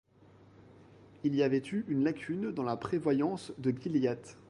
[1.23, 4.35] Il y avait eu une lacune dans la prévoyance de Gilliatt.